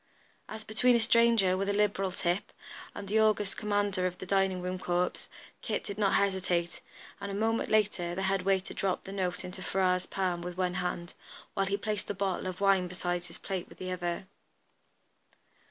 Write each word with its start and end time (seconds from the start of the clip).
As 0.49 0.63
between 0.63 0.95
a 0.95 0.99
stranger 0.99 1.55
with 1.55 1.69
a 1.69 1.73
liberal 1.73 2.09
tip, 2.11 2.51
and 2.95 3.07
the 3.07 3.19
august 3.19 3.55
commander 3.55 4.07
of 4.07 4.17
the 4.17 4.25
dining 4.25 4.59
room 4.59 4.79
corps, 4.79 5.29
Kit 5.61 5.83
did 5.83 5.99
not 5.99 6.15
hesitate, 6.15 6.81
and 7.19 7.29
a 7.29 7.35
moment 7.35 7.69
later 7.69 8.15
the 8.15 8.23
head 8.23 8.41
waiter 8.41 8.73
dropped 8.73 9.05
the 9.05 9.11
note 9.11 9.45
into 9.45 9.61
Ferrars' 9.61 10.07
palm 10.07 10.41
with 10.41 10.57
one 10.57 10.73
hand, 10.81 11.13
while 11.53 11.67
he 11.67 11.77
placed 11.77 12.09
a 12.09 12.15
bottle 12.15 12.47
of 12.47 12.59
wine 12.59 12.87
beside 12.87 13.25
his 13.25 13.37
plate 13.37 13.69
with 13.69 13.77
the 13.77 13.91
other. 13.91 14.25